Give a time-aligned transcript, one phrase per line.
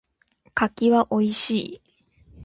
[0.55, 1.81] 柿は美味しい。